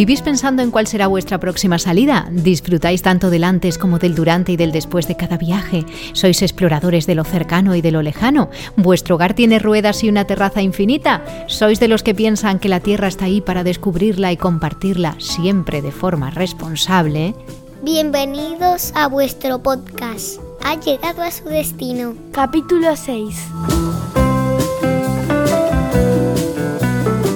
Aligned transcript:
¿Vivís 0.00 0.22
pensando 0.22 0.62
en 0.62 0.70
cuál 0.70 0.86
será 0.86 1.08
vuestra 1.08 1.36
próxima 1.36 1.78
salida? 1.78 2.26
¿Disfrutáis 2.30 3.02
tanto 3.02 3.28
del 3.28 3.44
antes 3.44 3.76
como 3.76 3.98
del 3.98 4.14
durante 4.14 4.50
y 4.50 4.56
del 4.56 4.72
después 4.72 5.06
de 5.06 5.14
cada 5.14 5.36
viaje? 5.36 5.84
¿Sois 6.14 6.40
exploradores 6.40 7.06
de 7.06 7.14
lo 7.14 7.22
cercano 7.22 7.74
y 7.74 7.82
de 7.82 7.90
lo 7.90 8.00
lejano? 8.00 8.48
¿Vuestro 8.76 9.16
hogar 9.16 9.34
tiene 9.34 9.58
ruedas 9.58 10.02
y 10.02 10.08
una 10.08 10.24
terraza 10.24 10.62
infinita? 10.62 11.22
¿Sois 11.48 11.80
de 11.80 11.88
los 11.88 12.02
que 12.02 12.14
piensan 12.14 12.60
que 12.60 12.70
la 12.70 12.80
Tierra 12.80 13.08
está 13.08 13.26
ahí 13.26 13.42
para 13.42 13.62
descubrirla 13.62 14.32
y 14.32 14.38
compartirla 14.38 15.16
siempre 15.18 15.82
de 15.82 15.92
forma 15.92 16.30
responsable? 16.30 17.34
Bienvenidos 17.82 18.92
a 18.94 19.06
vuestro 19.06 19.62
podcast. 19.62 20.40
Ha 20.64 20.80
llegado 20.80 21.20
a 21.20 21.30
su 21.30 21.44
destino. 21.44 22.14
Capítulo 22.32 22.96
6. 22.96 23.36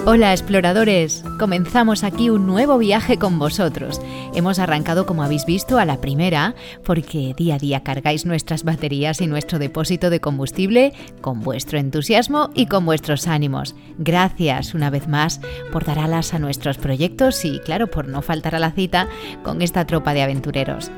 Hola 0.07 0.33
exploradores, 0.33 1.25
comenzamos 1.39 2.05
aquí 2.05 2.29
un 2.29 2.47
nuevo 2.47 2.77
viaje 2.77 3.19
con 3.19 3.39
vosotros. 3.39 4.03
Hemos 4.35 4.59
arrancado, 4.59 5.07
como 5.07 5.23
habéis 5.23 5.47
visto, 5.47 5.79
a 5.79 5.87
la 5.87 6.03
primera, 6.03 6.55
porque 6.85 7.33
día 7.35 7.55
a 7.55 7.59
día 7.59 7.83
cargáis 7.83 8.27
nuestras 8.27 8.65
baterías 8.65 9.23
y 9.23 9.27
nuestro 9.27 9.59
depósito 9.59 10.11
de 10.11 10.21
combustible 10.21 10.93
con 11.23 11.41
vuestro 11.41 11.79
entusiasmo 11.79 12.51
y 12.55 12.67
con 12.67 12.85
vuestros 12.85 13.27
ánimos. 13.27 13.75
Gracias 13.97 14.75
una 14.75 14.91
vez 14.91 15.09
más 15.09 15.41
por 15.73 15.87
dar 15.87 15.99
alas 15.99 16.35
a 16.35 16.39
nuestros 16.39 16.77
proyectos 16.77 17.43
y, 17.47 17.61
claro, 17.61 17.87
por 17.87 18.07
no 18.07 18.21
faltar 18.21 18.55
a 18.55 18.59
la 18.59 18.73
cita 18.73 19.09
con 19.43 19.63
esta 19.63 19.87
tropa 19.87 20.13
de 20.13 20.23
aventureros. 20.23 20.91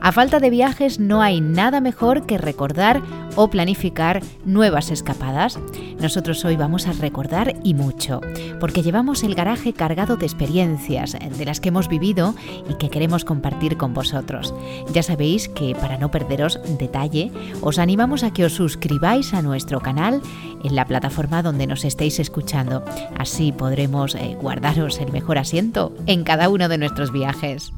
A 0.00 0.12
falta 0.12 0.38
de 0.38 0.50
viajes 0.50 1.00
no 1.00 1.22
hay 1.22 1.40
nada 1.40 1.80
mejor 1.80 2.24
que 2.24 2.38
recordar 2.38 3.02
o 3.34 3.50
planificar 3.50 4.22
nuevas 4.44 4.90
escapadas. 4.90 5.58
Nosotros 6.00 6.44
hoy 6.44 6.56
vamos 6.56 6.86
a 6.86 6.92
recordar 6.92 7.54
y 7.64 7.74
mucho, 7.74 8.20
porque 8.60 8.82
llevamos 8.82 9.22
el 9.22 9.34
garaje 9.34 9.72
cargado 9.72 10.16
de 10.16 10.26
experiencias 10.26 11.16
de 11.36 11.44
las 11.44 11.60
que 11.60 11.68
hemos 11.68 11.88
vivido 11.88 12.34
y 12.68 12.74
que 12.74 12.90
queremos 12.90 13.24
compartir 13.24 13.76
con 13.76 13.92
vosotros. 13.92 14.54
Ya 14.92 15.02
sabéis 15.02 15.48
que 15.48 15.74
para 15.74 15.98
no 15.98 16.10
perderos 16.10 16.60
detalle, 16.78 17.32
os 17.60 17.78
animamos 17.78 18.22
a 18.22 18.32
que 18.32 18.44
os 18.44 18.54
suscribáis 18.54 19.34
a 19.34 19.42
nuestro 19.42 19.80
canal 19.80 20.20
en 20.64 20.74
la 20.74 20.86
plataforma 20.86 21.42
donde 21.42 21.66
nos 21.66 21.84
estéis 21.84 22.20
escuchando. 22.20 22.84
Así 23.16 23.52
podremos 23.52 24.14
eh, 24.14 24.36
guardaros 24.40 25.00
el 25.00 25.12
mejor 25.12 25.38
asiento 25.38 25.92
en 26.06 26.24
cada 26.24 26.48
uno 26.48 26.68
de 26.68 26.78
nuestros 26.78 27.12
viajes. 27.12 27.72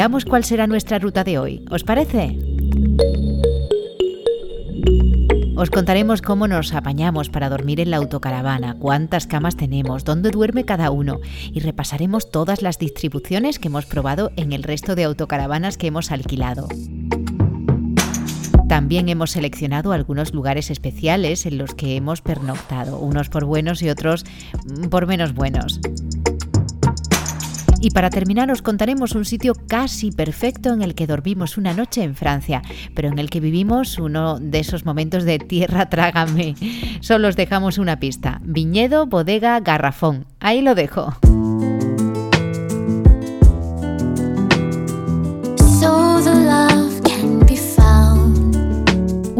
Veamos 0.00 0.24
cuál 0.24 0.44
será 0.44 0.66
nuestra 0.66 0.98
ruta 0.98 1.24
de 1.24 1.36
hoy. 1.36 1.62
¿Os 1.70 1.84
parece? 1.84 2.38
Os 5.56 5.68
contaremos 5.68 6.22
cómo 6.22 6.48
nos 6.48 6.72
apañamos 6.72 7.28
para 7.28 7.50
dormir 7.50 7.80
en 7.80 7.90
la 7.90 7.98
autocaravana, 7.98 8.78
cuántas 8.78 9.26
camas 9.26 9.56
tenemos, 9.56 10.04
dónde 10.04 10.30
duerme 10.30 10.64
cada 10.64 10.90
uno 10.90 11.20
y 11.52 11.60
repasaremos 11.60 12.30
todas 12.30 12.62
las 12.62 12.78
distribuciones 12.78 13.58
que 13.58 13.68
hemos 13.68 13.84
probado 13.84 14.32
en 14.36 14.54
el 14.54 14.62
resto 14.62 14.94
de 14.94 15.04
autocaravanas 15.04 15.76
que 15.76 15.88
hemos 15.88 16.10
alquilado. 16.10 16.66
También 18.70 19.10
hemos 19.10 19.32
seleccionado 19.32 19.92
algunos 19.92 20.32
lugares 20.32 20.70
especiales 20.70 21.44
en 21.44 21.58
los 21.58 21.74
que 21.74 21.96
hemos 21.96 22.22
pernoctado, 22.22 22.98
unos 23.00 23.28
por 23.28 23.44
buenos 23.44 23.82
y 23.82 23.90
otros 23.90 24.24
por 24.88 25.06
menos 25.06 25.34
buenos. 25.34 25.78
Y 27.80 27.90
para 27.90 28.10
terminar 28.10 28.50
os 28.50 28.60
contaremos 28.60 29.14
un 29.14 29.24
sitio 29.24 29.54
casi 29.66 30.12
perfecto 30.12 30.72
en 30.72 30.82
el 30.82 30.94
que 30.94 31.06
dormimos 31.06 31.56
una 31.56 31.72
noche 31.72 32.02
en 32.02 32.14
Francia, 32.14 32.62
pero 32.94 33.08
en 33.08 33.18
el 33.18 33.30
que 33.30 33.40
vivimos 33.40 33.98
uno 33.98 34.38
de 34.38 34.60
esos 34.60 34.84
momentos 34.84 35.24
de 35.24 35.38
tierra 35.38 35.88
trágame. 35.88 36.54
Solo 37.00 37.28
os 37.28 37.36
dejamos 37.36 37.78
una 37.78 37.98
pista. 37.98 38.40
Viñedo, 38.44 39.06
bodega, 39.06 39.58
garrafón. 39.60 40.26
Ahí 40.40 40.60
lo 40.60 40.74
dejo. 40.74 41.16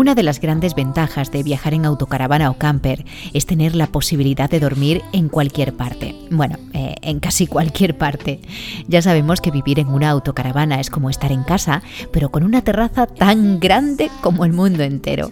Una 0.01 0.15
de 0.15 0.23
las 0.23 0.41
grandes 0.41 0.75
ventajas 0.75 1.31
de 1.31 1.43
viajar 1.43 1.75
en 1.75 1.85
autocaravana 1.85 2.49
o 2.49 2.55
camper 2.55 3.05
es 3.35 3.45
tener 3.45 3.75
la 3.75 3.87
posibilidad 3.87 4.49
de 4.49 4.59
dormir 4.59 5.03
en 5.13 5.29
cualquier 5.29 5.77
parte. 5.77 6.15
Bueno, 6.31 6.57
eh, 6.73 6.95
en 7.03 7.21
casi 7.21 7.47
cualquier 7.47 7.99
parte. 7.99 8.41
Ya 8.89 9.03
sabemos 9.03 9.43
que 9.43 9.51
vivir 9.51 9.79
en 9.79 9.89
una 9.89 10.09
autocaravana 10.09 10.81
es 10.81 10.89
como 10.89 11.11
estar 11.11 11.33
en 11.33 11.43
casa, 11.43 11.83
pero 12.15 12.31
con 12.31 12.45
una 12.45 12.63
terraza 12.63 13.07
tan 13.07 13.61
grande 13.61 14.11
como 14.23 14.47
el 14.47 14.55
mundo 14.55 14.85
entero. 14.85 15.31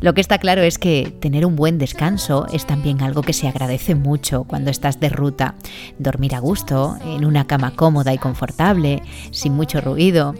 Lo 0.00 0.12
que 0.12 0.20
está 0.20 0.36
claro 0.36 0.60
es 0.60 0.76
que 0.76 1.16
tener 1.20 1.46
un 1.46 1.56
buen 1.56 1.78
descanso 1.78 2.46
es 2.52 2.66
también 2.66 3.00
algo 3.00 3.22
que 3.22 3.32
se 3.32 3.48
agradece 3.48 3.94
mucho 3.94 4.44
cuando 4.44 4.70
estás 4.70 5.00
de 5.00 5.08
ruta. 5.08 5.54
Dormir 5.98 6.34
a 6.34 6.40
gusto, 6.40 6.98
en 7.02 7.24
una 7.24 7.46
cama 7.46 7.74
cómoda 7.74 8.12
y 8.12 8.18
confortable, 8.18 9.02
sin 9.30 9.54
mucho 9.54 9.80
ruido. 9.80 10.34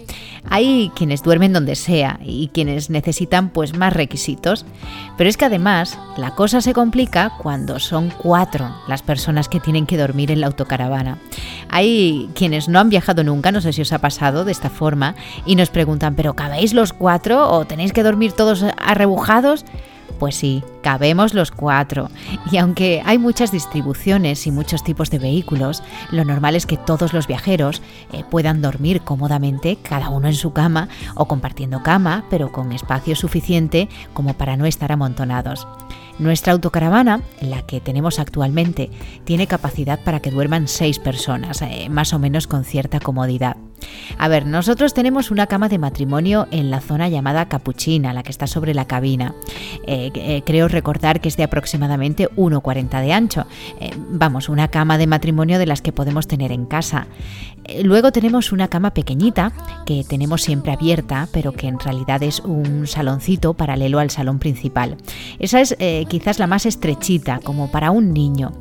Hay 0.51 0.91
quienes 0.97 1.23
duermen 1.23 1.53
donde 1.53 1.77
sea 1.77 2.19
y 2.23 2.49
quienes 2.49 2.91
necesitan 2.91 3.51
pues 3.51 3.62
más 3.77 3.93
requisitos. 3.93 4.67
Pero 5.17 5.31
es 5.31 5.37
que 5.37 5.45
además 5.45 5.99
la 6.17 6.35
cosa 6.35 6.61
se 6.61 6.73
complica 6.73 7.33
cuando 7.39 7.79
son 7.79 8.11
cuatro 8.11 8.75
las 8.89 9.03
personas 9.03 9.49
que 9.49 9.61
tienen 9.61 9.87
que 9.87 9.97
dormir 9.97 10.31
en 10.31 10.41
la 10.41 10.49
autocaravana. 10.49 11.19
Hay 11.69 12.31
quienes 12.35 12.69
no 12.69 12.81
han 12.81 12.91
viajado 12.91 13.25
nunca, 13.25 13.53
no 13.53 13.61
sé 13.61 13.73
si 13.73 13.83
os 13.83 13.93
ha 13.93 13.99
pasado 13.99 14.45
de 14.45 14.53
esta 14.53 14.71
forma, 14.71 15.15
y 15.47 15.57
nos 15.57 15.71
preguntan, 15.71 16.15
¿pero 16.15 16.35
cabéis 16.35 16.75
los 16.75 16.93
cuatro 16.93 17.49
o 17.49 17.65
tenéis 17.65 17.93
que 17.93 18.03
dormir 18.03 18.33
todos 18.33 18.65
arrebujados? 18.77 19.65
Pues 20.23 20.37
sí, 20.37 20.63
cabemos 20.85 21.35
los 21.35 21.51
cuatro. 21.51 22.09
Y 22.53 22.59
aunque 22.59 23.03
hay 23.05 23.19
muchas 23.19 23.51
distribuciones 23.51 24.47
y 24.47 24.53
muchos 24.53 24.85
tipos 24.85 25.11
de 25.11 25.19
vehículos, 25.19 25.83
lo 26.13 26.25
normal 26.25 26.55
es 26.55 26.65
que 26.65 26.77
todos 26.77 27.13
los 27.13 27.27
viajeros 27.27 27.83
eh, 28.13 28.23
puedan 28.31 28.63
dormir 28.63 29.01
cómodamente, 29.01 29.79
cada 29.83 30.11
uno 30.11 30.29
en 30.29 30.35
su 30.35 30.53
cama 30.53 30.89
o 31.17 31.27
compartiendo 31.27 31.83
cama, 31.83 32.25
pero 32.31 32.53
con 32.53 32.71
espacio 32.71 33.17
suficiente 33.17 33.89
como 34.15 34.35
para 34.35 34.57
no 34.57 34.65
estar 34.65 34.93
amontonados. 34.93 35.67
Nuestra 36.21 36.53
autocaravana, 36.53 37.23
la 37.41 37.63
que 37.63 37.81
tenemos 37.81 38.21
actualmente, 38.21 38.93
tiene 39.25 39.49
capacidad 39.49 39.99
para 40.05 40.21
que 40.21 40.31
duerman 40.31 40.69
seis 40.69 41.01
personas, 41.01 41.63
eh, 41.63 41.89
más 41.91 42.13
o 42.13 42.21
menos 42.21 42.47
con 42.47 42.63
cierta 42.63 43.01
comodidad. 43.01 43.57
A 44.19 44.29
ver, 44.29 44.47
nosotros 44.47 44.95
tenemos 44.95 45.31
una 45.31 45.47
cama 45.47 45.69
de 45.69 45.79
matrimonio 45.79 46.47
en 46.51 46.71
la 46.71 46.81
zona 46.81 47.09
llamada 47.09 47.49
Capuchina, 47.49 48.13
la 48.13 48.23
que 48.23 48.31
está 48.31 48.47
sobre 48.47 48.75
la 48.75 48.87
cabina. 48.87 49.35
Eh, 49.87 50.11
eh, 50.15 50.43
creo 50.45 50.69
recordar 50.69 51.21
que 51.21 51.29
es 51.29 51.37
de 51.37 51.45
aproximadamente 51.45 52.29
1,40 52.37 53.01
de 53.01 53.13
ancho. 53.13 53.47
Eh, 53.81 53.91
vamos, 53.97 54.49
una 54.49 54.69
cama 54.69 54.99
de 54.99 55.07
matrimonio 55.07 55.59
de 55.59 55.67
las 55.67 55.83
que 55.83 55.93
podemos 55.93 56.27
tener 56.27 56.53
en 56.53 56.67
casa. 56.67 57.07
luego 57.85 58.11
tenemos 58.11 58.53
una 58.53 58.69
cama 58.69 58.93
pequeñita 58.93 59.53
que 59.87 60.05
tenemos 60.05 60.43
siempre 60.43 60.73
abierta, 60.73 61.29
pero 61.33 61.53
que 61.53 61.69
en 61.69 61.79
realidad 61.79 62.23
es 62.23 62.41
un 62.41 62.87
saloncito 62.87 63.55
paralelo 63.55 63.99
al 63.99 64.11
salón 64.11 64.39
principal. 64.39 64.97
Esa 65.39 65.61
es 65.61 65.77
quizás 66.09 66.39
la 66.39 66.47
más 66.47 66.67
estrechita, 66.67 67.41
como 67.43 67.71
para 67.71 67.91
un 67.91 68.13
niño 68.13 68.53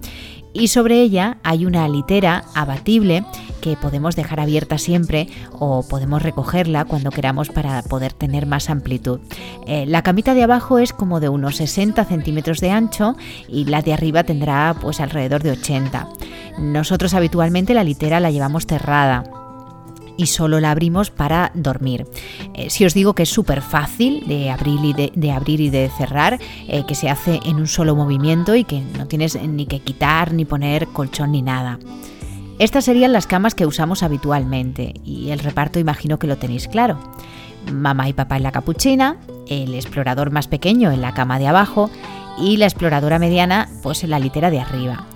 y 0.54 0.68
sobre 0.68 1.02
ella 1.02 1.38
hay 1.44 1.66
una 1.66 1.88
litera 1.88 2.44
abatible 2.54 3.24
que 3.62 3.78
podemos 3.78 4.16
dejar 4.16 4.40
abierta 4.40 4.78
siempre 4.78 5.30
o 5.54 5.84
podemos 5.88 6.22
recogerla 6.22 6.86
cuando 6.86 7.12
queramos 7.12 7.50
para 7.50 7.82
poder 7.84 8.12
tener 8.12 8.46
más 8.46 8.70
amplitud. 8.70 9.20
Eh, 9.68 9.86
la 9.88 10.02
camita 10.02 10.34
de 10.34 10.44
abajo 10.44 10.80
es 10.80 10.92
como 10.92 11.20
de 11.20 11.30
unos 11.30 11.58
60 11.58 12.04
centímetros 12.06 12.60
de 12.60 12.72
ancho 12.72 13.16
y 13.48 13.66
la 13.66 13.82
de 13.82 13.94
arriba 13.94 14.24
tendrá 14.24 14.76
pues 14.82 15.00
alrededor 15.00 15.44
de 15.44 15.52
80. 15.52 16.10
Nosotros 16.60 17.14
habitualmente 17.14 17.74
la 17.74 17.84
litera 17.84 18.20
la 18.20 18.32
llevamos 18.32 18.66
cerrada 18.66 19.24
y 20.18 20.28
solo 20.28 20.60
la 20.60 20.72
abrimos 20.72 21.10
para 21.10 21.52
dormir. 21.54 22.06
Eh, 22.54 22.70
si 22.70 22.86
os 22.86 22.94
digo 22.94 23.14
que 23.14 23.24
es 23.24 23.30
súper 23.30 23.62
fácil 23.62 24.28
de 24.28 24.50
abrir 24.50 24.80
y 24.84 24.94
de, 24.94 25.32
abrir 25.32 25.62
y 25.62 25.70
de 25.70 25.90
cerrar, 25.98 26.40
eh, 26.68 26.84
que 26.88 26.96
se 26.96 27.10
hace 27.10 27.40
en 27.46 27.56
un 27.56 27.68
solo 27.68 27.96
movimiento 27.96 28.56
y 28.56 28.64
que 28.64 28.82
no 28.98 29.08
tienes 29.08 29.42
ni 29.42 29.66
que 29.66 29.80
quitar 29.80 30.34
ni 30.34 30.46
poner 30.46 30.88
colchón 30.88 31.32
ni 31.32 31.42
nada. 31.42 31.80
Estas 32.62 32.86
serían 32.86 33.12
las 33.12 33.26
camas 33.26 33.56
que 33.56 33.66
usamos 33.66 34.04
habitualmente 34.04 34.94
y 35.04 35.32
el 35.32 35.40
reparto 35.40 35.80
imagino 35.80 36.20
que 36.20 36.28
lo 36.28 36.38
tenéis 36.38 36.68
claro. 36.68 37.00
Mamá 37.74 38.08
y 38.08 38.14
papá 38.14 38.38
en 38.38 38.44
la 38.44 38.52
capuchina, 38.52 39.18
el 39.48 39.74
explorador 39.74 40.30
más 40.30 40.48
pequeño 40.48 40.92
en 40.92 41.02
la 41.02 41.16
cama 41.16 41.40
de 41.40 41.48
abajo 41.48 41.90
y 42.38 42.58
la 42.58 42.68
exploradora 42.68 43.18
mediana 43.18 43.68
pues 43.82 44.04
en 44.04 44.12
la 44.12 44.20
litera 44.20 44.52
de 44.52 44.60
arriba. 44.60 45.08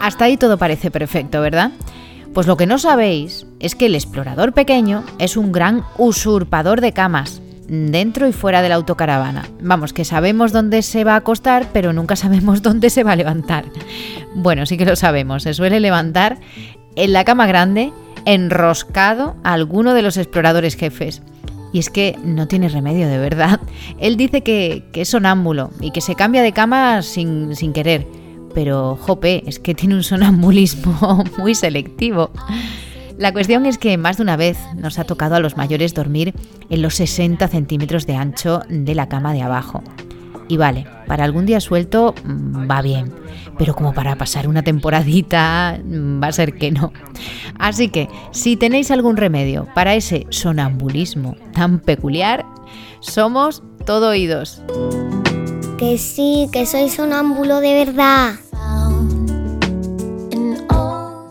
Hasta 0.00 0.26
ahí 0.26 0.36
todo 0.36 0.58
parece 0.58 0.90
perfecto, 0.90 1.40
¿verdad? 1.40 1.70
Pues 2.34 2.46
lo 2.46 2.58
que 2.58 2.66
no 2.66 2.76
sabéis 2.76 3.46
es 3.58 3.74
que 3.74 3.86
el 3.86 3.94
explorador 3.94 4.52
pequeño 4.52 5.02
es 5.18 5.38
un 5.38 5.50
gran 5.50 5.84
usurpador 5.96 6.82
de 6.82 6.92
camas, 6.92 7.40
dentro 7.68 8.28
y 8.28 8.32
fuera 8.32 8.60
de 8.60 8.68
la 8.68 8.74
autocaravana. 8.74 9.48
Vamos, 9.62 9.94
que 9.94 10.04
sabemos 10.04 10.52
dónde 10.52 10.82
se 10.82 11.04
va 11.04 11.14
a 11.14 11.16
acostar, 11.16 11.68
pero 11.72 11.94
nunca 11.94 12.16
sabemos 12.16 12.60
dónde 12.62 12.90
se 12.90 13.02
va 13.02 13.12
a 13.12 13.16
levantar. 13.16 13.64
Bueno, 14.34 14.66
sí 14.66 14.76
que 14.76 14.84
lo 14.84 14.94
sabemos, 14.94 15.44
se 15.44 15.54
suele 15.54 15.80
levantar 15.80 16.38
en 16.96 17.12
la 17.12 17.24
cama 17.24 17.46
grande, 17.46 17.92
enroscado 18.24 19.36
a 19.44 19.52
alguno 19.52 19.94
de 19.94 20.02
los 20.02 20.16
exploradores 20.16 20.76
jefes. 20.76 21.22
Y 21.72 21.78
es 21.78 21.88
que 21.88 22.18
no 22.22 22.48
tiene 22.48 22.68
remedio, 22.68 23.08
de 23.08 23.18
verdad. 23.18 23.60
Él 23.98 24.16
dice 24.16 24.42
que, 24.42 24.84
es 24.92 25.08
sonámbulo 25.08 25.70
y 25.80 25.90
que 25.90 26.00
se 26.00 26.14
cambia 26.14 26.42
de 26.42 26.52
cama 26.52 27.02
sin, 27.02 27.56
sin 27.56 27.72
querer 27.72 28.06
pero 28.54 28.96
jope, 29.00 29.42
es 29.46 29.58
que 29.58 29.74
tiene 29.74 29.94
un 29.94 30.02
sonambulismo 30.02 31.24
muy 31.38 31.54
selectivo. 31.54 32.30
La 33.18 33.32
cuestión 33.32 33.66
es 33.66 33.78
que 33.78 33.96
más 33.98 34.16
de 34.16 34.22
una 34.22 34.36
vez 34.36 34.58
nos 34.76 34.98
ha 34.98 35.04
tocado 35.04 35.34
a 35.34 35.40
los 35.40 35.56
mayores 35.56 35.94
dormir 35.94 36.34
en 36.70 36.82
los 36.82 36.94
60 36.94 37.46
centímetros 37.48 38.06
de 38.06 38.16
ancho 38.16 38.62
de 38.68 38.94
la 38.94 39.08
cama 39.08 39.32
de 39.32 39.42
abajo. 39.42 39.82
Y 40.52 40.58
vale, 40.58 40.86
para 41.06 41.24
algún 41.24 41.46
día 41.46 41.60
suelto 41.60 42.14
mm, 42.24 42.70
va 42.70 42.82
bien, 42.82 43.10
pero 43.56 43.74
como 43.74 43.94
para 43.94 44.16
pasar 44.16 44.46
una 44.46 44.62
temporadita 44.62 45.80
mm, 45.82 46.22
va 46.22 46.26
a 46.26 46.32
ser 46.32 46.58
que 46.58 46.70
no. 46.70 46.92
Así 47.58 47.88
que, 47.88 48.10
si 48.32 48.58
tenéis 48.58 48.90
algún 48.90 49.16
remedio 49.16 49.66
para 49.74 49.94
ese 49.94 50.26
sonambulismo 50.28 51.36
tan 51.54 51.78
peculiar, 51.78 52.44
somos 53.00 53.62
todo 53.86 54.10
oídos. 54.10 54.60
Que 55.78 55.96
sí, 55.96 56.50
que 56.52 56.66
soy 56.66 56.90
sonámbulo 56.90 57.60
de 57.60 57.86
verdad. 57.86 58.34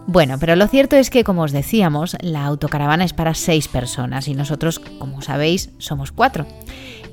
Bueno, 0.07 0.37
pero 0.39 0.55
lo 0.55 0.67
cierto 0.67 0.95
es 0.95 1.11
que, 1.11 1.23
como 1.23 1.43
os 1.43 1.51
decíamos, 1.51 2.17
la 2.21 2.43
autocaravana 2.45 3.05
es 3.05 3.13
para 3.13 3.35
seis 3.35 3.67
personas 3.67 4.27
y 4.27 4.33
nosotros, 4.33 4.79
como 4.79 5.21
sabéis, 5.21 5.69
somos 5.77 6.11
cuatro. 6.11 6.47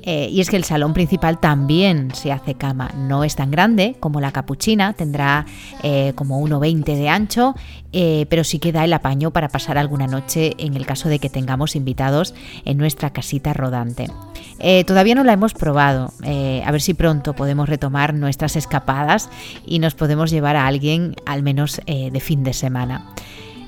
Eh, 0.03 0.29
y 0.31 0.41
es 0.41 0.49
que 0.49 0.55
el 0.55 0.63
salón 0.63 0.93
principal 0.93 1.39
también 1.39 2.13
se 2.13 2.31
hace 2.31 2.55
cama. 2.55 2.91
No 2.95 3.23
es 3.23 3.35
tan 3.35 3.51
grande 3.51 3.95
como 3.99 4.21
la 4.21 4.31
capuchina, 4.31 4.93
tendrá 4.93 5.45
eh, 5.83 6.13
como 6.15 6.41
1,20 6.41 6.95
de 6.95 7.09
ancho, 7.09 7.55
eh, 7.91 8.25
pero 8.29 8.43
sí 8.43 8.59
que 8.59 8.71
da 8.71 8.85
el 8.85 8.93
apaño 8.93 9.31
para 9.31 9.49
pasar 9.49 9.77
alguna 9.77 10.07
noche 10.07 10.53
en 10.57 10.75
el 10.75 10.85
caso 10.85 11.09
de 11.09 11.19
que 11.19 11.29
tengamos 11.29 11.75
invitados 11.75 12.33
en 12.65 12.77
nuestra 12.77 13.11
casita 13.11 13.53
rodante. 13.53 14.07
todavía 14.85 15.15
no 15.15 15.23
la 15.23 15.33
hemos 15.33 15.53
probado, 15.53 16.13
a 16.23 16.71
ver 16.71 16.81
si 16.81 16.93
pronto 16.93 17.33
podemos 17.33 17.69
retomar 17.69 18.13
nuestras 18.13 18.55
escapadas 18.55 19.29
y 19.65 19.79
nos 19.79 19.95
podemos 19.95 20.31
llevar 20.31 20.55
a 20.55 20.67
alguien 20.67 21.15
al 21.25 21.43
menos 21.43 21.81
de 21.85 22.19
fin 22.19 22.43
de 22.43 22.53
semana. 22.53 23.13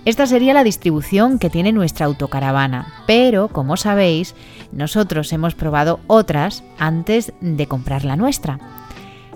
Esta 0.03 0.25
sería 0.25 0.56
la 0.56 0.63
distribución 0.63 1.38
que 1.38 1.51
tiene 1.51 1.71
nuestra 1.71 2.07
autocaravana, 2.07 2.92
pero 3.06 3.50
como 3.50 3.77
sabéis, 3.77 4.33
nosotros 4.71 5.31
hemos 5.31 5.53
probado 5.53 6.00
otras 6.07 6.63
antes 6.80 7.33
de 7.39 7.68
comprar 7.68 8.03
la 8.03 8.15
nuestra. 8.15 8.59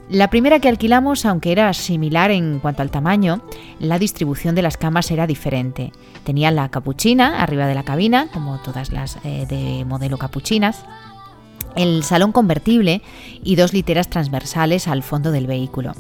La 0.10 0.30
primera 0.32 0.60
que 0.60 0.68
alquilamos, 0.68 1.26
aunque 1.26 1.52
era 1.52 1.72
similar 1.74 2.32
en 2.32 2.60
cuanto 2.60 2.82
al 2.82 2.90
tamaño, 2.90 3.42
la 3.80 4.00
distribución 4.00 4.56
de 4.56 4.64
las 4.64 4.78
camas 4.78 5.12
era 5.12 5.28
diferente. 5.28 5.92
Tenía 6.24 6.50
la 6.50 6.70
capuchina 6.70 7.44
arriba 7.44 7.68
de 7.68 7.76
la 7.76 7.84
cabina, 7.84 8.28
como 8.34 8.60
todas 8.60 8.92
las 8.92 9.18
eh, 9.24 9.46
de 9.48 9.86
modelo 9.86 10.18
capuchinas, 10.18 10.84
el 11.76 12.04
salón 12.04 12.32
convertible 12.32 13.04
y 13.44 13.56
dos 13.56 13.74
literas 13.74 14.10
transversales 14.10 14.88
al 14.88 15.04
fondo 15.04 15.32
del 15.32 15.46
vehículo. 15.46 15.94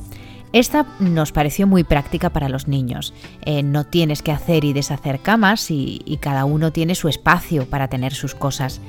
Esta 0.55 0.85
nos 0.99 1.33
pareció 1.33 1.67
muy 1.67 1.83
práctica 1.83 2.29
para 2.29 2.47
los 2.47 2.69
niños. 2.69 3.13
Eh, 3.41 3.61
no 3.61 3.83
tienes 3.83 4.21
que 4.21 4.31
hacer 4.31 4.63
y 4.63 4.71
deshacer 4.71 5.19
camas 5.19 5.69
y, 5.69 6.17
cada 6.21 6.45
uno 6.45 6.71
tiene 6.71 6.95
su 6.95 7.09
espacio 7.09 7.69
para 7.69 7.89
tener 7.89 8.13
sus 8.13 8.35
cosas. 8.35 8.79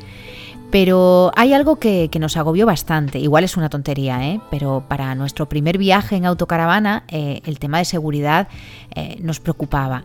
Pero 0.70 1.32
hay 1.34 1.54
algo 1.54 1.80
que, 1.80 2.08
nos 2.20 2.36
agobió 2.36 2.66
bastante, 2.66 3.18
igual 3.18 3.42
es 3.42 3.56
una 3.56 3.68
tontería, 3.68 4.28
¿eh? 4.28 4.40
pero 4.48 4.84
para 4.86 5.12
nuestro 5.16 5.48
primer 5.48 5.76
viaje 5.76 6.14
en 6.14 6.26
autocaravana 6.26 7.02
eh, 7.08 7.40
el 7.46 7.58
tema 7.58 7.78
de 7.78 7.84
seguridad 7.84 8.46
nos 9.20 9.40
preocupaba. 9.40 10.04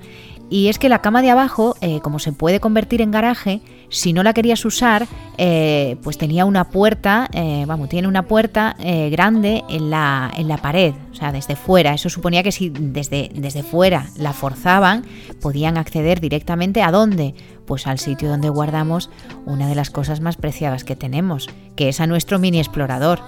Y 0.51 0.67
es 0.67 0.79
que 0.79 0.89
la 0.89 0.99
cama 0.99 1.21
de 1.21 1.29
abajo, 1.29 1.77
eh, 1.79 2.01
como 2.01 2.19
se 2.19 2.33
puede 2.33 2.59
convertir 2.59 3.01
en 3.01 3.09
garaje, 3.09 3.61
si 3.91 4.13
no 4.13 4.23
la 4.23 4.33
querías 4.33 4.65
usar, 4.65 5.05
eh, 5.37 5.97
pues 6.01 6.17
tenía 6.17 6.45
una 6.45 6.69
puerta, 6.69 7.29
eh, 7.33 7.65
vamos, 7.67 7.89
tiene 7.89 8.07
una 8.07 8.23
puerta 8.23 8.75
grande 9.11 9.63
en 9.69 9.91
la, 9.91 10.31
en 10.35 10.47
la 10.47 10.57
pared, 10.57 10.93
o 11.11 11.15
sea, 11.15 11.31
desde 11.31 11.55
fuera. 11.55 11.93
Eso 11.93 12.09
suponía 12.09 12.41
que 12.41 12.51
si 12.51 12.69
desde, 12.69 13.29
desde 13.35 13.61
fuera 13.61 14.07
la 14.17 14.33
forzaban, 14.33 15.05
podían 15.41 15.77
acceder 15.77 16.19
directamente 16.19 16.81
a 16.81 16.91
dónde? 16.91 17.35
Pues 17.65 17.85
al 17.85 17.99
sitio 17.99 18.29
donde 18.29 18.49
guardamos 18.49 19.09
una 19.45 19.67
de 19.67 19.75
las 19.75 19.91
cosas 19.91 20.21
más 20.21 20.37
preciadas 20.37 20.83
que 20.83 20.95
tenemos, 20.95 21.47
que 21.75 21.89
es 21.89 21.99
a 21.99 22.07
nuestro 22.07 22.39
mini 22.39 22.59
explorador. 22.59 23.19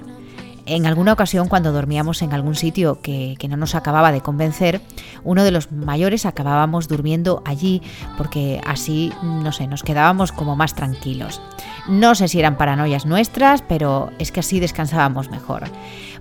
En 0.66 0.86
alguna 0.86 1.14
ocasión, 1.14 1.50
cuando 1.50 1.74
dormíamos 1.74 2.22
en 2.22 2.34
algún 2.34 2.56
sitio 2.56 3.02
que, 3.02 3.36
no 3.50 3.58
nos 3.58 3.76
acababa 3.76 4.12
de 4.12 4.22
convencer, 4.22 4.82
uno 5.24 5.44
de 5.44 5.52
los 5.52 5.72
mayores 5.72 6.26
acabábamos 6.26 6.88
durmiendo 6.88 7.42
allí 7.46 7.82
porque 8.18 8.62
así, 8.66 9.12
no 9.22 9.52
sé, 9.52 9.68
nos 9.68 9.84
quedábamos 9.84 10.32
como 10.32 10.56
más 10.56 10.74
tranquilos. 10.74 11.42
No 11.90 12.16
sé 12.16 12.30
si 12.30 12.40
eran 12.40 12.58
paranoias 12.58 13.06
nuestras, 13.06 13.62
pero 13.62 14.12
es 14.20 14.32
que 14.32 14.40
así 14.40 14.62
descansábamos 14.62 15.30
mejor. 15.30 15.64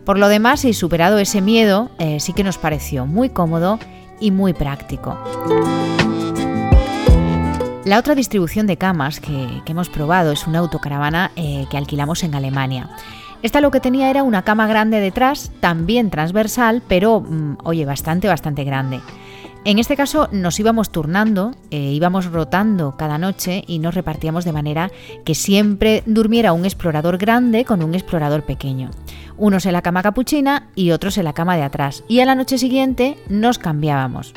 Por 0.04 0.18
lo 0.18 0.26
demás, 0.26 0.64
y 0.64 0.72
superado 0.72 1.18
ese 1.18 1.40
miedo, 1.40 1.90
eh, 1.98 2.18
sí 2.18 2.32
que 2.32 2.42
nos 2.42 2.58
pareció 2.58 3.06
muy 3.06 3.30
cómodo 3.30 3.78
y 4.18 4.32
muy 4.32 4.52
práctico. 4.52 5.16
La 7.84 7.98
otra 7.98 8.14
distribución 8.14 8.66
de 8.66 8.76
camas 8.76 9.18
que, 9.18 9.62
hemos 9.66 9.88
probado 9.88 10.32
es 10.32 10.46
una 10.46 10.60
autocaravana 10.60 11.32
eh, 11.34 11.66
que 11.70 11.76
alquilamos 11.76 12.22
en 12.22 12.34
Alemania. 12.34 12.90
Esta 13.42 13.60
lo 13.60 13.70
que 13.70 13.80
tenía 13.80 14.08
era 14.08 14.22
una 14.22 14.42
cama 14.42 14.68
grande 14.68 15.00
detrás, 15.00 15.50
también 15.60 16.10
transversal, 16.10 16.82
pero 16.86 17.20
mm, 17.20 17.58
oye, 17.64 17.84
bastante, 17.84 18.28
bastante 18.28 18.64
grande. 18.64 19.00
En 19.64 19.78
este 19.78 19.96
caso 19.96 20.28
nos 20.32 20.58
íbamos 20.58 20.90
turnando, 20.90 21.52
eh, 21.70 21.92
íbamos 21.92 22.26
rotando 22.26 22.96
cada 22.96 23.18
noche 23.18 23.62
y 23.66 23.78
nos 23.78 23.94
repartíamos 23.94 24.44
de 24.44 24.52
manera 24.52 24.90
que 25.24 25.36
siempre 25.36 26.02
durmiera 26.04 26.52
un 26.52 26.64
explorador 26.64 27.16
grande 27.16 27.64
con 27.64 27.82
un 27.82 27.94
explorador 27.94 28.42
pequeño. 28.42 28.90
Unos 29.36 29.64
en 29.66 29.72
la 29.72 29.82
cama 29.82 30.02
capuchina 30.02 30.68
y 30.74 30.90
otros 30.90 31.16
en 31.16 31.24
la 31.24 31.32
cama 31.32 31.56
de 31.56 31.62
atrás. 31.62 32.02
Y 32.08 32.20
a 32.20 32.26
la 32.26 32.34
noche 32.34 32.58
siguiente 32.58 33.16
nos 33.28 33.58
cambiábamos. 33.58 34.34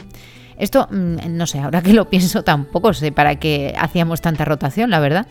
Esto, 0.58 0.88
mm, 0.90 1.36
no 1.36 1.48
sé, 1.48 1.60
ahora 1.60 1.82
que 1.82 1.94
lo 1.94 2.10
pienso 2.10 2.44
tampoco 2.44 2.94
sé 2.94 3.12
para 3.12 3.36
qué 3.38 3.74
hacíamos 3.78 4.22
tanta 4.22 4.46
rotación, 4.46 4.90
la 4.90 5.00
verdad. 5.00 5.28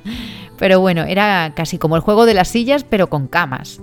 Pero 0.59 0.81
bueno, 0.81 1.03
era 1.03 1.53
casi 1.55 1.79
como 1.79 1.97
el 1.97 2.03
juego 2.03 2.26
de 2.26 2.35
las 2.35 2.49
sillas, 2.49 2.85
pero 2.85 3.09
con 3.09 3.26
camas. 3.26 3.81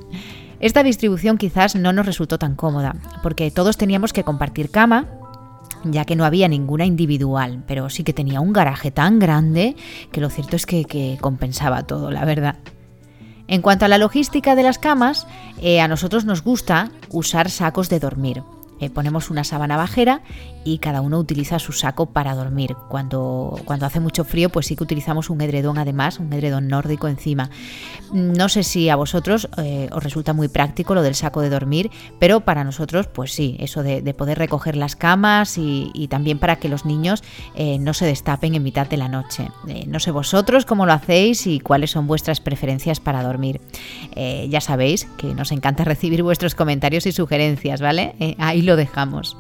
Esta 0.59 0.83
distribución 0.83 1.38
quizás 1.38 1.75
no 1.75 1.91
nos 1.91 2.05
resultó 2.05 2.38
tan 2.38 2.55
cómoda, 2.55 2.95
porque 3.23 3.49
todos 3.49 3.77
teníamos 3.77 4.13
que 4.13 4.23
compartir 4.23 4.69
cama, 4.69 5.07
ya 5.83 6.05
que 6.05 6.15
no 6.15 6.23
había 6.23 6.47
ninguna 6.47 6.85
individual, 6.85 7.63
pero 7.67 7.89
sí 7.89 8.03
que 8.03 8.13
tenía 8.13 8.41
un 8.41 8.53
garaje 8.53 8.91
tan 8.91 9.17
grande 9.17 9.75
que 10.11 10.21
lo 10.21 10.29
cierto 10.29 10.55
es 10.55 10.67
que, 10.67 11.17
compensaba 11.19 11.83
todo, 11.83 12.11
la 12.11 12.25
verdad. 12.25 12.57
En 13.47 13.63
cuanto 13.63 13.85
a 13.85 13.87
la 13.87 13.97
logística 13.97 14.55
de 14.55 14.63
las 14.63 14.77
camas, 14.77 15.25
eh, 15.61 15.81
a 15.81 15.87
nosotros 15.87 16.25
nos 16.25 16.44
gusta 16.44 16.92
usar 17.09 17.49
sacos 17.49 17.89
de 17.89 17.99
dormir. 17.99 18.44
Eh, 18.81 18.90
ponemos 18.90 19.30
una 19.30 19.44
sábana 19.44 19.78
bajera 19.78 20.21
y 20.64 20.80
cada 20.80 21.02
uno 21.02 21.19
utiliza 21.19 21.59
su 21.59 21.71
saco 21.71 22.07
para 22.07 22.33
dormir. 22.33 22.76
Cuando, 22.90 23.59
cuando 23.66 23.85
hace 23.85 24.00
mucho 24.00 24.23
frío, 24.23 24.50
pues 24.50 24.66
sí 24.66 24.76
que 24.76 24.83
utilizamos 24.83 25.30
un 25.30 25.40
edredón 25.42 25.78
además, 25.78 26.19
un 26.19 26.33
edredón 26.33 26.68
nórdico 26.68 27.07
encima. 27.07 27.52
No 28.11 28.50
sé 28.50 28.64
si 28.64 28.90
a 28.90 28.95
vosotros 28.95 29.50
eh, 29.57 29.88
os 29.92 30.04
resulta 30.04 30.33
muy 30.33 30.47
práctico 30.47 30.95
lo 30.95 31.04
del 31.04 31.14
saco 31.14 31.42
de 31.42 31.50
dormir, 31.50 31.92
pero 32.19 32.42
para 32.42 32.64
nosotros, 32.64 33.07
pues 33.07 33.31
sí, 33.31 33.56
eso 33.59 33.83
de, 33.83 34.02
poder 34.14 34.40
recoger 34.40 34.76
las 34.76 34.95
camas 34.95 35.57
y, 35.57 36.07
también 36.09 36.40
para 36.40 36.57
que 36.57 36.68
los 36.68 36.85
niños 36.85 37.23
eh, 37.56 37.78
no 37.80 37.94
se 37.94 38.06
destapen 38.06 38.56
en 38.56 38.64
mitad 38.64 38.88
de 38.88 38.97
la 38.97 39.07
noche. 39.07 39.47
no 39.88 40.00
sé 40.00 40.11
vosotros 40.11 40.66
cómo 40.66 40.85
lo 40.85 40.94
hacéis 40.94 41.47
y 41.47 41.59
cuáles 41.59 41.92
son 41.92 42.07
vuestras 42.07 42.42
preferencias 42.42 43.00
para 43.00 43.23
dormir. 43.23 43.61
ya 44.16 44.59
sabéis 44.59 45.06
que 45.18 45.33
nos 45.33 45.52
encanta 45.52 45.83
recibir 45.92 46.23
vuestros 46.23 46.56
comentarios 46.56 47.06
y 47.06 47.11
sugerencias, 47.11 47.80
¿vale? 47.80 48.35
ahí 48.40 48.61
lo 48.61 48.70
dejamos. 48.75 49.37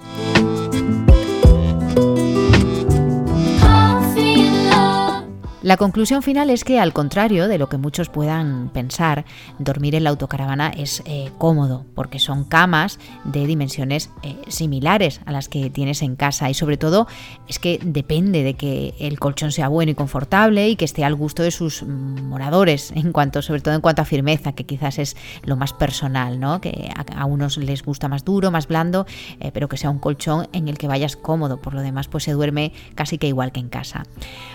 La 5.63 5.77
conclusión 5.77 6.23
final 6.23 6.49
es 6.49 6.63
que, 6.63 6.79
al 6.79 6.91
contrario 6.91 7.47
de 7.47 7.59
lo 7.59 7.69
que 7.69 7.77
muchos 7.77 8.09
puedan 8.09 8.69
pensar, 8.69 9.25
dormir 9.59 9.93
en 9.93 10.03
la 10.03 10.09
autocaravana 10.09 10.69
es 10.69 11.03
eh, 11.05 11.29
cómodo, 11.37 11.85
porque 11.93 12.17
son 12.17 12.45
camas 12.45 12.97
de 13.25 13.45
dimensiones 13.45 14.09
eh, 14.23 14.35
similares 14.47 15.21
a 15.25 15.31
las 15.31 15.49
que 15.49 15.69
tienes 15.69 16.01
en 16.01 16.15
casa 16.15 16.49
y 16.49 16.55
sobre 16.55 16.77
todo 16.77 17.05
es 17.47 17.59
que 17.59 17.79
depende 17.83 18.41
de 18.41 18.55
que 18.55 18.95
el 18.99 19.19
colchón 19.19 19.51
sea 19.51 19.67
bueno 19.67 19.91
y 19.91 19.95
confortable 19.95 20.67
y 20.67 20.75
que 20.75 20.85
esté 20.85 21.05
al 21.05 21.13
gusto 21.13 21.43
de 21.43 21.51
sus 21.51 21.83
moradores, 21.83 22.91
en 22.95 23.11
cuanto, 23.11 23.43
sobre 23.43 23.61
todo 23.61 23.75
en 23.75 23.81
cuanto 23.81 24.01
a 24.01 24.05
firmeza, 24.05 24.53
que 24.53 24.65
quizás 24.65 24.97
es 24.97 25.15
lo 25.43 25.57
más 25.57 25.73
personal, 25.73 26.39
¿no? 26.39 26.59
que 26.59 26.89
a, 26.95 27.25
unos 27.25 27.57
les 27.57 27.83
gusta 27.83 28.07
más 28.07 28.25
duro, 28.25 28.49
más 28.49 28.67
blando, 28.67 29.05
eh, 29.39 29.51
pero 29.53 29.69
que 29.69 29.77
sea 29.77 29.91
un 29.91 29.99
colchón 29.99 30.47
en 30.53 30.69
el 30.69 30.79
que 30.79 30.87
vayas 30.87 31.15
cómodo, 31.15 31.61
por 31.61 31.75
lo 31.75 31.83
demás 31.83 32.07
pues 32.07 32.23
se 32.23 32.31
duerme 32.31 32.73
casi 32.95 33.19
que 33.19 33.27
igual 33.27 33.51
que 33.51 33.59
en 33.59 33.69
casa. 33.69 34.07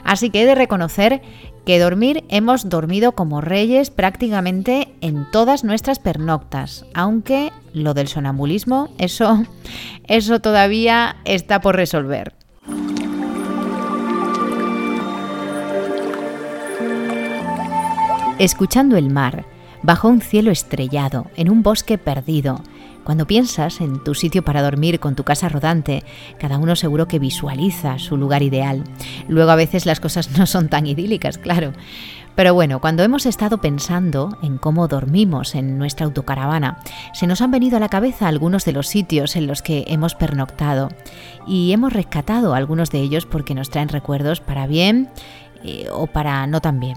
Así 0.02 0.30
que 0.30 0.42
he 0.42 0.46
de 0.46 0.56
que 1.67 1.79
dormir 1.79 2.25
hemos 2.29 2.69
dormido 2.69 3.12
como 3.12 3.41
reyes 3.41 3.91
prácticamente 3.91 4.88
en 5.00 5.31
todas 5.31 5.65
nuestras 5.65 5.99
pernoctas, 5.99 6.87
aunque 6.95 7.53
lo 7.73 7.93
del 7.93 8.09
sonambulismo, 8.09 8.88
eso, 8.99 9.45
eso 10.07 10.41
todavía 10.41 11.17
está 11.25 11.61
por 11.61 11.76
resolver. 11.76 12.35
Escuchando 18.38 18.97
el 18.97 19.11
mar, 19.11 19.47
bajo 19.83 20.09
un 20.09 20.21
cielo 20.21 20.50
estrellado, 20.50 21.26
en 21.37 21.50
un 21.50 21.62
bosque 21.62 21.97
perdido, 21.99 22.62
Cuando 23.06 23.28
piensas 23.28 23.80
en 23.80 24.02
tu 24.02 24.16
sitio 24.16 24.44
para 24.44 24.62
dormir 24.62 24.98
con 24.98 25.14
tu 25.14 25.22
casa 25.22 25.48
rodante, 25.48 26.02
cada 26.40 26.58
uno 26.58 26.75
seguro 26.75 27.06
que 27.06 27.20
visualiza 27.20 28.00
su 28.00 28.16
lugar 28.16 28.42
ideal. 28.42 28.82
Luego 29.28 29.52
a 29.52 29.56
veces 29.56 29.86
las 29.86 30.00
cosas 30.00 30.30
no 30.38 30.44
son 30.44 30.68
tan 30.68 30.88
idílicas, 30.88 31.38
claro. 31.38 31.72
Pero 32.34 32.52
bueno, 32.52 32.80
cuando 32.80 33.04
hemos 33.04 33.25
estado 33.25 33.58
pensando 33.58 34.36
en 34.42 34.58
cómo 34.58 34.88
dormimos 34.88 35.54
en 35.54 35.78
nuestra 35.78 36.04
autocaravana, 36.04 36.80
se 37.14 37.28
nos 37.28 37.40
han 37.42 37.52
venido 37.52 37.76
a 37.76 37.80
la 37.80 37.88
cabeza 37.88 38.26
algunos 38.26 38.64
de 38.64 38.72
los 38.72 38.88
sitios 38.88 39.36
en 39.36 39.46
los 39.46 39.62
que 39.62 39.84
hemos 39.86 40.16
pernoctado 40.16 40.88
y 41.46 41.70
hemos 41.70 41.92
rescatado 41.92 42.54
algunos 42.54 42.90
de 42.90 42.98
ellos 42.98 43.25
porque 43.25 43.54
nos 43.54 43.70
traen 43.70 43.88
recuerdos 43.88 44.40
para 44.40 44.66
bien 44.66 45.08
eh, 45.62 45.86
o 45.92 46.08
para 46.08 46.44
no 46.48 46.60
tan 46.60 46.80
bien. 46.80 46.96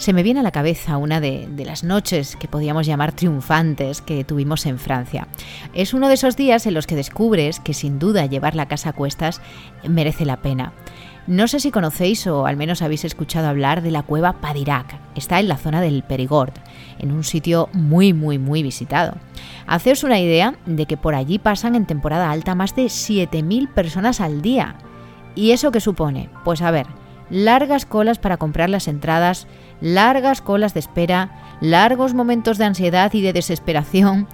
Se 0.00 0.14
me 0.14 0.22
viene 0.22 0.40
a 0.40 0.42
la 0.42 0.50
cabeza 0.50 0.96
una 0.96 1.20
de, 1.20 1.46
de, 1.50 1.66
las 1.66 1.84
noches 1.84 2.34
que 2.36 2.48
podíamos 2.48 2.86
llamar 2.86 3.12
triunfantes 3.12 4.00
que 4.00 4.24
tuvimos 4.24 4.64
en 4.64 4.78
Francia. 4.78 5.28
Es 5.74 5.92
uno 5.92 6.08
de 6.08 6.14
esos 6.14 6.38
días 6.38 6.64
en 6.64 6.72
los 6.72 6.86
que 6.86 6.96
descubres 6.96 7.60
que 7.60 7.74
sin 7.74 7.98
duda 7.98 8.24
llevar 8.24 8.54
la 8.54 8.66
casa 8.66 8.88
a 8.88 8.92
cuestas 8.94 9.42
merece 9.86 10.24
la 10.24 10.40
pena. 10.40 10.72
No 11.26 11.46
sé 11.48 11.60
si 11.60 11.70
conocéis 11.70 12.26
o 12.26 12.46
al 12.46 12.56
menos 12.56 12.80
habéis 12.80 13.04
escuchado 13.04 13.46
hablar 13.46 13.82
de 13.82 13.90
la 13.90 14.02
cueva 14.02 14.40
Padirac. 14.40 14.98
Está 15.16 15.38
en 15.38 15.48
la 15.48 15.58
zona 15.58 15.82
del 15.82 16.02
Perigord, 16.02 16.54
en 16.98 17.12
un 17.12 17.22
sitio 17.22 17.68
muy, 17.74 18.14
muy, 18.14 18.38
muy 18.38 18.62
visitado. 18.62 19.18
Haceos 19.66 20.02
una 20.02 20.18
idea 20.18 20.54
de 20.64 20.86
que 20.86 20.96
por 20.96 21.14
allí 21.14 21.38
pasan 21.38 21.74
en 21.74 21.84
temporada 21.84 22.30
alta 22.30 22.54
más 22.54 22.74
de 22.74 22.86
7.000 22.86 23.68
personas 23.74 24.22
al 24.22 24.40
día. 24.40 24.76
¿Y 25.34 25.50
eso 25.50 25.70
qué 25.70 25.80
supone? 25.80 26.30
Pues 26.42 26.62
a 26.62 26.70
ver, 26.70 26.86
largas 27.30 27.86
colas 27.86 28.18
para 28.18 28.36
comprar 28.36 28.68
las 28.68 28.88
entradas, 28.88 29.46
largas 29.80 30.42
colas 30.42 30.74
de 30.74 30.80
espera, 30.80 31.56
largos 31.60 32.14
momentos 32.14 32.58
de 32.58 32.64
ansiedad 32.64 33.12
y 33.14 33.22
de 33.22 33.32
desesperación. 33.32 34.26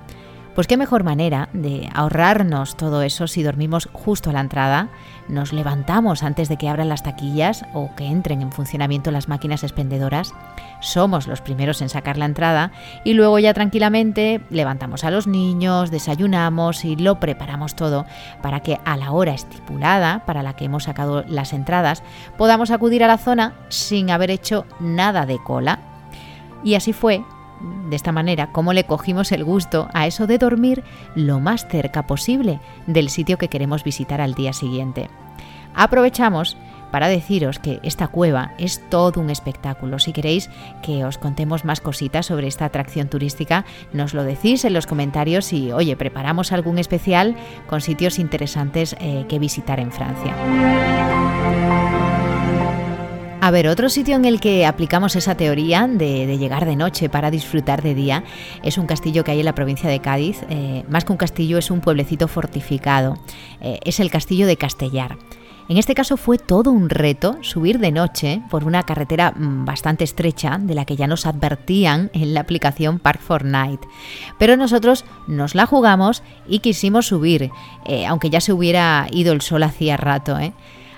Pues 0.57 0.67
qué 0.67 0.79
mejor 0.79 1.05
manera 1.05 1.51
de 1.53 1.91
ahorrarnos 1.93 2.79
todo 2.79 3.03
eso 3.03 3.27
si 3.27 3.43
dormimos 3.43 3.91
justo 3.93 4.31
a 4.31 4.33
la 4.33 4.41
entrada, 4.41 4.89
nos 5.29 5.53
levantamos 5.53 6.23
antes 6.23 6.49
de 6.49 6.57
que 6.57 6.71
abran 6.71 6.89
las 6.89 7.03
taquillas 7.03 7.67
o 7.75 7.95
que 7.95 8.07
entren 8.07 8.41
en 8.41 8.51
funcionamiento 8.51 9.11
las 9.11 9.29
máquinas 9.29 9.65
expendedoras, 9.65 10.33
somos 10.81 11.27
los 11.27 11.43
primeros 11.43 11.83
en 11.83 11.91
sacar 11.91 12.17
la 12.17 12.25
entrada 12.25 12.73
y 13.05 13.13
luego 13.13 13.39
ya 13.39 13.53
tranquilamente 13.53 14.41
levantamos 14.49 15.05
a 15.05 15.11
los 15.11 15.27
niños, 15.27 15.91
desayunamos 15.91 16.87
y 16.87 16.97
lo 16.97 17.21
preparamos 17.21 17.77
todo 17.77 18.07
para 18.41 18.61
que 18.61 18.81
a 18.87 18.97
la 18.97 19.13
hora 19.13 19.35
estipulada 19.35 20.25
para 20.25 20.43
la 20.43 20.57
que 20.57 20.65
hemos 20.65 20.85
sacado 20.85 21.23
las 21.29 21.53
entradas 21.53 22.03
podamos 22.39 22.71
acudir 22.71 23.05
a 23.05 23.09
la 23.09 23.19
zona 23.19 23.53
sin 23.69 24.11
haber 24.11 24.31
hecho 24.31 24.65
nada 24.81 25.27
de 25.27 25.37
cola. 25.37 25.81
Y 26.65 26.77
así 26.77 26.95
fue 26.95 27.23
de 27.89 27.97
esta 27.97 28.13
manera 28.13 28.53
como 28.53 28.73
le 28.73 28.85
cogimos 28.85 29.33
el 29.33 29.45
gusto 29.45 29.89
a 29.95 30.07
eso 30.07 30.27
de 30.27 30.39
dormir 30.39 30.85
lo 31.15 31.41
más 31.41 31.67
cerca 31.69 32.07
posible 32.07 32.61
del 32.87 33.09
sitio 33.09 33.39
que 33.39 33.49
queremos 33.49 33.85
visitar 33.85 34.21
al 34.21 34.35
día 34.35 34.53
siguiente. 34.53 35.09
Aprovechamos 35.75 36.57
para 36.91 37.09
deciros 37.09 37.59
que 37.59 37.81
esta 37.83 38.09
cueva 38.09 38.53
es 38.59 38.81
todo 38.89 39.21
un 39.21 39.31
espectáculo. 39.31 39.99
Si 39.99 40.13
queréis 40.13 40.49
que 40.83 41.05
os 41.05 41.19
contemos 41.19 41.65
más 41.65 41.81
cositas 41.81 42.27
sobre 42.27 42.47
esta 42.47 42.65
atracción 42.65 43.09
turística, 43.09 43.65
nos 43.93 44.15
lo 44.15 44.25
decís 44.25 44.65
en 44.65 44.73
los 44.73 44.87
comentarios 44.87 45.53
y, 45.53 45.73
oye, 45.73 45.97
preparamos 45.97 46.53
algún 46.53 46.79
especial 46.79 47.37
con 47.67 47.81
sitios 47.81 48.19
interesantes 48.19 48.97
eh, 49.01 49.27
que 49.29 49.39
visitar 49.39 49.81
en 49.81 49.93
Francia. 49.93 50.35
A 53.47 53.53
ver, 53.53 53.69
otro 53.69 53.89
sitio 53.89 54.17
en 54.17 54.25
el 54.25 54.41
que 54.41 54.67
aplicamos 54.67 55.15
esa 55.15 55.37
teoría 55.37 55.87
de, 55.87 56.37
llegar 56.37 56.67
de 56.67 56.75
noche 56.75 57.09
para 57.09 57.31
disfrutar 57.31 57.81
de 57.81 57.95
día 57.95 58.25
es 58.65 58.77
un 58.77 58.87
castillo 58.87 59.23
que 59.23 59.31
hay 59.31 59.39
en 59.39 59.45
la 59.45 59.55
provincia 59.55 59.89
de 59.89 60.01
Cádiz. 60.01 60.41
Eh, 60.51 60.83
más 60.89 61.05
que 61.05 61.13
un 61.13 61.17
castillo 61.17 61.57
es 61.57 61.71
un 61.71 61.81
pueblecito 61.81 62.27
fortificado. 62.27 63.17
Eh, 63.61 63.79
es 63.85 64.01
el 64.01 64.11
castillo 64.11 64.49
de 64.49 64.57
Castellar. 64.57 65.17
En 65.69 65.79
este 65.79 65.95
caso 65.95 66.17
fue 66.17 66.39
todo 66.39 66.73
un 66.73 66.91
reto 66.91 67.39
subir 67.43 67.79
de 67.79 67.93
noche 67.93 68.43
por 68.51 68.65
una 68.65 68.83
carretera 68.83 69.31
mm, 69.31 69.65
bastante 69.65 70.03
estrecha 70.03 70.59
de 70.61 70.75
la 70.75 70.85
que 70.85 70.97
ya 70.97 71.07
nos 71.07 71.25
advertían 71.25 72.11
en 72.15 72.35
la 72.35 72.41
aplicación 72.41 72.99
Park 72.99 73.21
for 73.21 73.45
Night. 73.45 73.81
Pero 74.41 74.57
nosotros 74.57 75.05
nos 75.29 75.55
la 75.55 75.67
jugamos 75.67 76.25
y 76.49 76.59
quisimos 76.59 77.07
subir, 77.07 77.53
eh, 77.85 78.07
aunque 78.07 78.29
ya 78.29 78.41
se 78.41 78.53
hubiera 78.53 79.07
ido 79.13 79.33
el 79.33 79.41
sol 79.41 79.63
hacía 79.63 79.97
rato. 79.97 80.37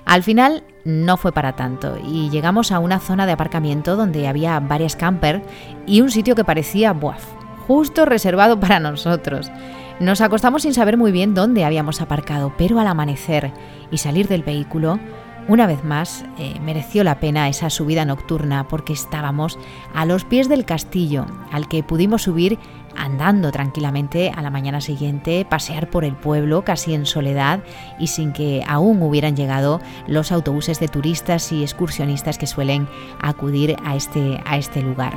Al 0.09 0.23
final 0.23 0.65
no 0.85 1.19
fue 1.19 1.33
para 1.33 1.55
tanto 1.55 1.99
y 2.03 2.31
llegamos 2.31 2.73
a 2.73 2.79
una 2.79 2.99
zona 2.99 3.27
de 3.27 3.33
aparcamiento 3.33 3.95
donde 3.95 4.27
había 4.27 4.59
varias 4.59 4.97
camper 4.97 5.43
y 5.87 6.00
un 6.00 6.11
sitio 6.11 6.35
que 6.35 6.45
parecía 6.45 6.95
buaf, 6.95 7.23
justo 7.67 8.07
reservado 8.07 8.59
para 8.61 8.81
nosotros. 8.81 9.53
Nos 10.00 10.23
acostamos 10.23 10.62
sin 10.62 10.73
saber 10.73 10.97
muy 10.97 11.12
bien 11.12 11.35
dónde 11.35 11.67
habíamos 11.67 12.00
aparcado, 12.00 12.55
pero 12.57 12.81
al 12.81 12.87
amanecer 12.87 13.53
y 13.91 13.99
salir 13.99 14.29
del 14.29 14.43
vehículo, 14.43 14.99
una 15.47 15.67
vez 15.67 15.85
más 15.85 16.25
eh, 16.38 16.59
mereció 16.62 17.05
la 17.05 17.21
pena 17.21 17.50
esa 17.50 17.69
subida 17.69 18.07
nocturna 18.07 18.67
porque 18.67 18.95
estábamos 18.95 19.59
a 19.95 20.07
los 20.07 20.25
pies 20.25 20.49
del 20.49 20.65
castillo, 20.65 21.27
al 21.53 21.69
que 21.69 21.83
pudimos 21.83 22.23
subir 22.23 22.59
andando 22.99 23.50
tranquilamente 23.52 24.33
a 24.35 24.43
la 24.43 24.50
mañana 24.50 24.81
siguiente, 24.81 25.47
pasear 25.49 25.88
por 25.90 26.05
el 26.05 26.17
pueblo 26.17 26.64
casi 26.64 26.95
en 26.95 27.07
soledad 27.07 27.61
y 27.99 28.09
sin 28.09 28.33
que 28.33 28.62
aún 28.67 29.02
hubieran 29.02 29.37
llegado 29.37 29.81
los 30.07 30.33
autobuses 30.33 30.81
de 30.81 30.88
turistas 30.88 31.52
y 31.52 31.62
excursionistas 31.62 32.38
que 32.38 32.47
suelen 32.47 32.88
acudir 33.21 33.76
a 33.85 33.97
este, 33.97 34.40
a 34.45 34.59
este 34.59 34.83
lugar. 34.83 35.14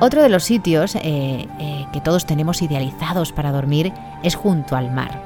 Otro 0.00 0.22
de 0.22 0.28
los 0.28 0.44
sitios 0.44 0.94
eh, 0.94 1.48
eh, 1.58 1.86
que 1.92 2.00
todos 2.00 2.24
tenemos 2.24 2.62
idealizados 2.62 3.32
para 3.32 3.50
dormir 3.50 3.92
es 4.22 4.36
junto 4.36 4.76
al 4.76 4.92
mar. 4.92 5.24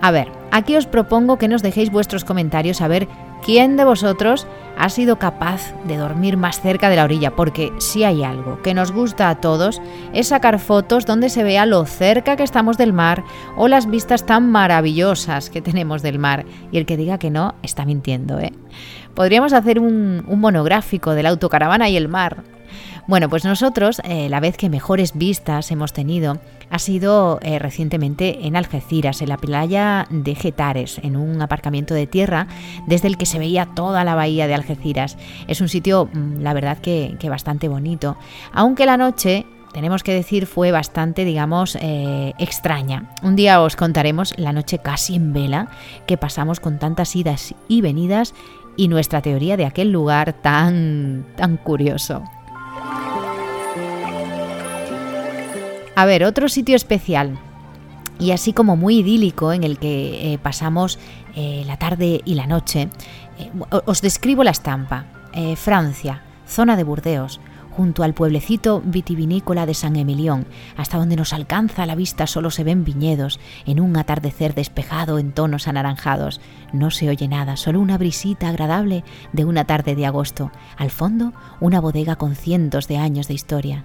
A 0.00 0.10
ver, 0.10 0.30
aquí 0.52 0.76
os 0.76 0.86
propongo 0.86 1.36
que 1.36 1.48
nos 1.48 1.62
dejéis 1.62 1.90
vuestros 1.90 2.24
comentarios 2.24 2.80
a 2.80 2.88
ver 2.88 3.08
quién 3.44 3.76
de 3.76 3.84
vosotros 3.84 4.46
ha 4.78 4.88
sido 4.88 5.18
capaz 5.18 5.74
de 5.84 5.96
dormir 5.96 6.36
más 6.36 6.60
cerca 6.60 6.88
de 6.88 6.96
la 6.96 7.04
orilla, 7.04 7.36
porque 7.36 7.72
si 7.78 8.04
hay 8.04 8.22
algo 8.22 8.60
que 8.62 8.74
nos 8.74 8.92
gusta 8.92 9.28
a 9.28 9.40
todos 9.40 9.80
es 10.12 10.28
sacar 10.28 10.58
fotos 10.58 11.06
donde 11.06 11.28
se 11.28 11.44
vea 11.44 11.66
lo 11.66 11.84
cerca 11.86 12.36
que 12.36 12.42
estamos 12.42 12.76
del 12.76 12.92
mar 12.92 13.24
o 13.56 13.68
las 13.68 13.88
vistas 13.88 14.26
tan 14.26 14.50
maravillosas 14.50 15.50
que 15.50 15.62
tenemos 15.62 16.02
del 16.02 16.18
mar. 16.18 16.44
Y 16.72 16.78
el 16.78 16.86
que 16.86 16.96
diga 16.96 17.18
que 17.18 17.30
no 17.30 17.54
está 17.62 17.84
mintiendo, 17.84 18.38
¿eh? 18.38 18.52
Podríamos 19.14 19.52
hacer 19.52 19.78
un, 19.78 20.24
monográfico 20.26 21.14
de 21.14 21.22
la 21.22 21.30
autocaravana 21.30 21.88
y 21.88 21.96
el 21.96 22.08
mar. 22.08 22.42
Bueno, 23.06 23.28
pues 23.28 23.44
nosotros 23.44 24.00
eh, 24.04 24.28
la 24.30 24.40
vez 24.40 24.56
que 24.56 24.70
mejores 24.70 25.12
vistas 25.14 25.70
hemos 25.70 25.92
tenido 25.92 26.38
ha 26.70 26.78
sido 26.78 27.38
eh, 27.42 27.58
recientemente 27.58 28.46
en 28.46 28.56
Algeciras, 28.56 29.20
en 29.20 29.28
la 29.28 29.36
playa 29.36 30.06
de 30.08 30.34
Getares, 30.34 30.98
en 31.02 31.16
un 31.16 31.42
aparcamiento 31.42 31.92
de 31.92 32.06
tierra 32.06 32.46
desde 32.86 33.08
el 33.08 33.18
que 33.18 33.26
se 33.26 33.38
veía 33.38 33.66
toda 33.66 34.04
la 34.04 34.14
bahía 34.14 34.46
de 34.46 34.54
Algeciras. 34.54 35.18
Es 35.48 35.60
un 35.60 35.68
sitio, 35.68 36.08
mm, 36.10 36.40
la 36.40 36.54
verdad, 36.54 36.78
que, 36.78 37.16
bastante 37.28 37.68
bonito, 37.68 38.16
aunque 38.52 38.86
la 38.86 38.96
noche 38.96 39.44
tenemos 39.74 40.02
que 40.02 40.14
decir, 40.14 40.46
fue 40.46 40.70
bastante, 40.70 41.24
digamos, 41.24 41.76
eh, 41.80 42.32
extraña. 42.38 43.10
Un 43.22 43.36
día 43.36 43.60
os 43.60 43.76
contaremos 43.76 44.32
la 44.38 44.52
noche 44.52 44.78
casi 44.78 45.16
en 45.16 45.32
vela 45.32 45.68
que 46.06 46.16
pasamos 46.16 46.60
con 46.60 46.78
tantas 46.78 47.14
idas 47.16 47.54
y 47.66 47.80
venidas 47.80 48.34
y 48.76 48.88
nuestra 48.88 49.20
teoría 49.20 49.56
de 49.56 49.66
aquel 49.66 49.90
lugar 49.90 50.32
tan, 50.32 51.26
tan 51.36 51.56
curioso. 51.56 52.22
A 55.96 56.06
ver, 56.06 56.24
otro 56.24 56.48
sitio 56.48 56.74
especial 56.74 57.38
y 58.18 58.30
así 58.32 58.52
como 58.52 58.76
muy 58.76 58.98
idílico 58.98 59.52
en 59.52 59.64
el 59.64 59.78
que 59.78 60.32
eh, 60.32 60.38
pasamos 60.38 60.98
eh, 61.34 61.64
la 61.66 61.76
tarde 61.76 62.20
y 62.24 62.34
la 62.34 62.46
noche. 62.46 62.88
Eh, 63.38 63.50
os 63.86 64.00
describo 64.02 64.44
la 64.44 64.50
estampa. 64.50 65.06
Francia, 65.56 66.22
zona 66.46 66.76
de 66.76 66.84
Burdeos, 66.84 67.40
junto 67.72 68.04
al 68.04 68.14
pueblecito 68.14 68.80
vitivinícola 68.84 69.66
de 69.66 69.74
San 69.74 69.96
Emilión, 69.96 70.46
hasta 70.76 70.96
donde 70.96 71.16
nos 71.16 71.32
alcanza 71.32 71.86
la 71.86 71.96
vista 71.96 72.28
solo 72.28 72.52
se 72.52 72.62
ven 72.62 72.84
viñedos, 72.84 73.40
en 73.66 73.80
un 73.80 73.96
atardecer 73.96 74.54
despejado 74.54 75.18
en 75.18 75.32
tonos 75.32 75.66
anaranjados. 75.66 76.40
No 76.72 76.92
se 76.92 77.08
oye 77.08 77.26
nada, 77.26 77.56
solo 77.56 77.80
una 77.80 77.98
brisita 77.98 78.48
agradable 78.48 79.02
de 79.32 79.44
una 79.44 79.64
tarde 79.64 79.96
de 79.96 80.06
agosto. 80.06 80.52
Al 80.76 80.92
fondo, 80.92 81.32
una 81.58 81.80
bodega 81.80 82.14
con 82.14 82.36
cientos 82.36 82.86
de 82.86 82.98
años 82.98 83.26
de 83.26 83.34
historia. 83.34 83.82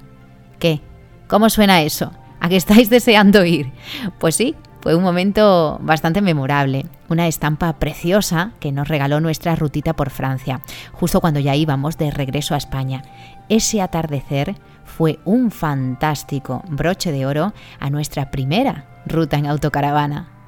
¿Qué? 0.59 0.83
¿Cómo 1.29 1.51
suena 1.51 1.83
eso? 1.83 2.11
¿A 2.39 2.49
qué 2.49 2.55
estáis 2.55 2.89
deseando 2.89 3.45
ir? 3.45 3.71
Pues 4.17 4.35
sí, 4.35 4.55
fue 4.81 4.95
un 4.95 5.03
momento 5.03 5.77
bastante 5.79 6.21
memorable, 6.21 6.87
una 7.07 7.27
estampa 7.27 7.73
preciosa 7.73 8.53
que 8.59 8.71
nos 8.71 8.87
regaló 8.87 9.19
nuestra 9.19 9.55
rutita 9.55 9.95
por 9.95 10.09
Francia, 10.09 10.61
justo 10.91 11.21
cuando 11.21 11.39
ya 11.39 11.55
íbamos 11.55 11.99
de 11.99 12.09
regreso 12.09 12.55
a 12.55 12.57
España. 12.57 13.03
Ese 13.47 13.79
atardecer 13.79 14.55
fue 14.85 15.19
un 15.23 15.51
fantástico 15.51 16.63
broche 16.67 17.11
de 17.11 17.27
oro 17.27 17.53
a 17.79 17.91
nuestra 17.91 18.31
primera 18.31 18.85
ruta 19.05 19.37
en 19.37 19.45
autocaravana. 19.45 20.38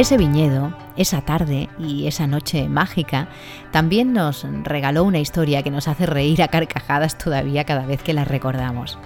Ese 0.00 0.16
viñedo, 0.16 0.72
esa 0.96 1.20
tarde 1.20 1.68
y 1.78 2.06
esa 2.06 2.26
noche 2.26 2.70
mágica 2.70 3.28
también 3.70 4.14
nos 4.14 4.46
regaló 4.62 5.04
una 5.04 5.18
historia 5.18 5.62
que 5.62 5.70
nos 5.70 5.88
hace 5.88 6.06
reír 6.06 6.42
a 6.42 6.48
carcajadas 6.48 7.18
todavía 7.18 7.64
cada 7.64 7.84
vez 7.84 8.02
que 8.02 8.14
la 8.14 8.24
recordamos. 8.24 8.96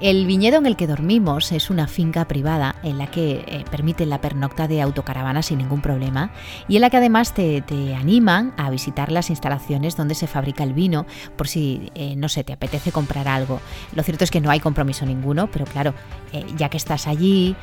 El 0.00 0.26
viñedo 0.26 0.58
en 0.58 0.66
el 0.66 0.76
que 0.76 0.86
dormimos 0.86 1.50
es 1.50 1.70
una 1.70 1.88
finca 1.88 2.28
privada 2.28 2.76
en 2.84 2.98
la 2.98 3.08
que 3.08 3.44
eh, 3.48 3.64
permiten 3.68 4.10
la 4.10 4.20
pernocta 4.20 4.68
de 4.68 4.80
autocaravana 4.80 5.42
sin 5.42 5.58
ningún 5.58 5.80
problema 5.80 6.30
y 6.68 6.76
en 6.76 6.82
la 6.82 6.90
que 6.90 6.98
además 6.98 7.34
te, 7.34 7.64
animan 7.96 8.54
a 8.56 8.70
visitar 8.70 9.10
las 9.10 9.28
instalaciones 9.28 9.96
donde 9.96 10.14
se 10.14 10.28
fabrica 10.28 10.62
el 10.62 10.72
vino 10.72 11.04
por 11.34 11.48
si, 11.48 11.90
eh, 11.96 12.14
no 12.14 12.28
sé, 12.28 12.44
te 12.44 12.52
apetece 12.52 12.92
comprar 12.92 13.26
algo. 13.26 13.60
Lo 13.92 14.04
cierto 14.04 14.22
es 14.22 14.30
que 14.30 14.40
no 14.40 14.50
hay 14.50 14.60
compromiso 14.60 15.04
ninguno, 15.04 15.48
pero 15.50 15.64
claro, 15.64 15.94
eh, 16.32 16.46
ya 16.56 16.68
que 16.68 16.76
estás 16.76 17.08
allí, 17.08 17.56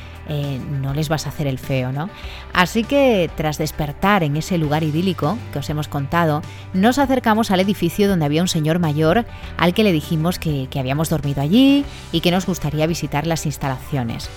no 0.82 0.96
les 0.96 1.08
vas 1.08 1.28
a 1.28 1.30
hacer 1.30 1.46
el 1.46 1.60
feo, 1.60 1.92
¿no? 1.92 2.10
Así 2.52 2.84
que 2.84 3.30
tras 3.38 3.60
despertar 3.60 4.24
en 4.24 4.36
ese 4.38 4.58
lugar 4.58 4.84
idílico 4.84 5.38
que 5.54 5.60
os 5.60 5.70
hemos 5.70 5.88
contado, 5.88 6.42
nos 6.74 6.98
acercamos 6.98 7.52
al 7.52 7.60
edificio 7.60 8.10
donde 8.10 8.26
había 8.26 8.42
un 8.42 8.48
señor 8.48 8.80
mayor 8.80 9.26
al 9.58 9.76
que 9.76 9.84
le 9.84 9.92
dijimos 9.92 10.40
que, 10.40 10.68
que 10.72 10.80
habíamos 10.80 11.10
dormido 11.10 11.44
allí 11.44 11.86
y 12.12 12.22
que 12.26 12.32
nos 12.32 12.48
gustaría 12.48 12.88
visitar 12.88 13.28
las 13.28 13.46
instalaciones. 13.46 14.32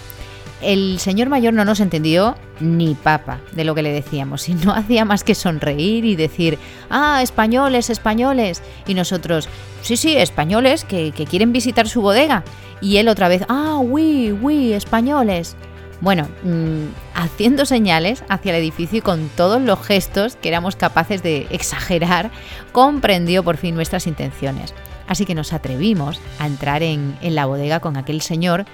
El 0.61 0.99
señor 0.99 1.31
mayor 1.31 1.55
no 1.55 1.65
nos 1.65 1.81
entendió 1.81 2.35
ni 2.61 2.95
papa 2.95 3.41
de 3.53 3.65
lo 3.65 3.75
que 3.75 3.81
le 3.81 3.91
decíamos 3.91 4.47
y 4.51 4.53
no 4.53 4.73
hacía 4.75 5.07
más 5.07 5.25
que 5.25 5.35
sonreír 5.35 6.05
y 6.05 6.15
decir, 6.15 6.59
ah, 6.91 7.21
españoles, 7.23 7.89
españoles. 7.89 8.63
Y 8.87 8.93
nosotros, 8.93 9.49
sí, 9.81 9.97
sí, 9.97 10.15
españoles 10.19 10.85
que, 10.85 11.13
quieren 11.13 11.51
visitar 11.51 11.89
su 11.89 12.03
bodega. 12.03 12.45
Y 12.83 12.99
él 12.99 13.09
otra 13.09 13.29
vez, 13.29 13.47
ah, 13.49 13.79
oui, 13.83 14.33
oui, 14.39 14.75
españoles. 14.75 15.57
Bueno, 16.03 16.29
mm, 16.43 16.89
haciendo 17.15 17.65
señales 17.65 18.23
hacia 18.29 18.51
el 18.51 18.63
edificio 18.63 18.99
y 18.99 19.01
con 19.01 19.31
todos 19.31 19.63
los 19.63 19.81
gestos 19.81 20.37
que 20.37 20.49
éramos 20.51 20.77
capaces 20.77 21.23
de 21.23 21.47
exagerar, 21.49 22.31
comprendió 22.73 23.43
por 23.43 23.57
fin 23.57 23.75
nuestras 23.75 24.07
intenciones. 24.07 24.75
Así 25.09 25.25
que 25.25 25.35
nos 25.35 25.53
atrevimos 25.53 26.21
a 26.39 26.47
entrar 26.47 26.83
en, 26.83 27.17
la 27.23 27.47
bodega 27.47 27.81
con 27.81 27.97
aquel 27.97 28.21
señor 28.21 28.67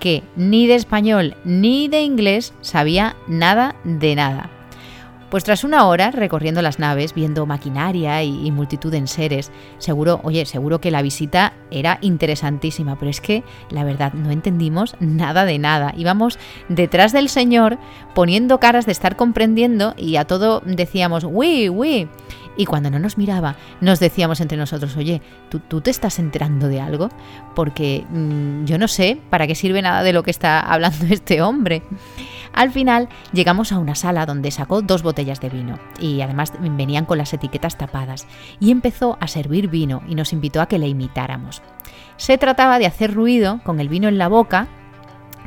que 0.00 0.24
ni 0.34 0.66
de 0.66 0.74
español 0.74 1.36
ni 1.44 1.86
de 1.86 2.02
inglés 2.02 2.54
sabía 2.62 3.14
nada 3.28 3.76
de 3.84 4.16
nada. 4.16 4.50
Pues 5.30 5.44
tras 5.44 5.64
una 5.64 5.86
hora 5.86 6.10
recorriendo 6.10 6.60
las 6.60 6.78
naves, 6.78 7.14
viendo 7.14 7.46
maquinaria 7.46 8.22
y, 8.22 8.50
multitud 8.50 8.90
de 8.90 8.98
enseres, 8.98 9.50
seguro, 9.78 10.20
oye, 10.24 10.44
seguro 10.44 10.78
que 10.78 10.90
la 10.90 11.00
visita 11.00 11.54
era 11.70 11.96
interesantísima, 12.02 12.98
pero 12.98 13.10
es 13.10 13.22
que 13.22 13.42
la 13.70 13.82
verdad 13.82 14.12
no 14.12 14.30
entendimos 14.30 14.94
nada 15.00 15.46
de 15.46 15.58
nada. 15.58 15.94
Íbamos 15.96 16.38
detrás 16.68 17.12
del 17.12 17.30
señor 17.30 17.78
poniendo 18.14 18.60
caras 18.60 18.84
de 18.84 18.92
estar 18.92 19.16
comprendiendo 19.16 19.94
y 19.96 20.16
a 20.16 20.26
todo 20.26 20.60
decíamos, 20.66 21.24
oui, 21.24 21.70
oui. 21.70 22.08
Y 22.56 22.66
cuando 22.66 22.90
no 22.90 22.98
nos 22.98 23.16
miraba, 23.16 23.56
nos 23.80 23.98
decíamos 23.98 24.40
entre 24.40 24.58
nosotros, 24.58 24.96
oye, 24.96 25.22
¿tú, 25.48 25.80
te 25.80 25.90
estás 25.90 26.18
enterando 26.18 26.68
de 26.68 26.80
algo? 26.80 27.08
Porque 27.54 28.04
mm, 28.10 28.64
yo 28.64 28.78
no 28.78 28.88
sé 28.88 29.18
para 29.30 29.46
qué 29.46 29.54
sirve 29.54 29.80
nada 29.80 30.02
de 30.02 30.12
lo 30.12 30.22
que 30.22 30.30
está 30.30 30.60
hablando 30.60 31.06
este 31.10 31.42
hombre. 31.42 31.82
Al 32.52 32.70
final 32.70 33.08
llegamos 33.32 33.72
a 33.72 33.78
una 33.78 33.94
sala 33.94 34.26
donde 34.26 34.50
sacó 34.50 34.82
dos 34.82 35.02
botellas 35.02 35.40
de 35.40 35.48
vino 35.48 35.78
y 35.98 36.20
además 36.20 36.52
venían 36.60 37.06
con 37.06 37.16
las 37.16 37.32
etiquetas 37.32 37.78
tapadas 37.78 38.26
y 38.60 38.70
empezó 38.70 39.16
a 39.20 39.28
servir 39.28 39.68
vino 39.68 40.02
y 40.06 40.14
nos 40.14 40.34
invitó 40.34 40.60
a 40.60 40.66
que 40.66 40.78
le 40.78 40.88
imitáramos. 40.88 41.62
Se 42.18 42.36
trataba 42.36 42.78
de 42.78 42.86
hacer 42.86 43.14
ruido 43.14 43.60
con 43.64 43.80
el 43.80 43.88
vino 43.88 44.08
en 44.08 44.18
la 44.18 44.28
boca, 44.28 44.68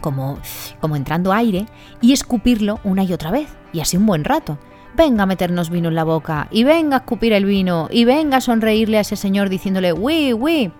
como, 0.01 0.39
como 0.81 0.95
entrando 0.95 1.31
aire, 1.31 1.67
y 2.01 2.11
escupirlo 2.11 2.79
una 2.83 3.03
y 3.03 3.13
otra 3.13 3.29
vez, 3.29 3.55
y 3.71 3.81
así 3.81 3.97
un 3.97 4.07
buen 4.07 4.23
rato 4.23 4.57
venga 4.95 5.23
a 5.23 5.25
meternos 5.25 5.69
vino 5.69 5.89
en 5.89 5.95
la 5.95 6.03
boca, 6.03 6.47
y 6.51 6.63
venga 6.63 6.97
a 6.97 6.99
escupir 6.99 7.33
el 7.33 7.45
vino, 7.45 7.87
y 7.91 8.05
venga 8.05 8.37
a 8.37 8.41
sonreírle 8.41 8.97
a 8.97 9.01
ese 9.01 9.15
señor 9.15 9.49
diciéndole, 9.49 9.93
oui, 9.93 10.33
oui. 10.33 10.71